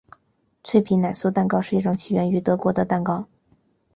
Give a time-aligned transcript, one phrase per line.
[0.63, 3.27] 脆皮奶酥蛋糕是一种起源于德国的蛋糕。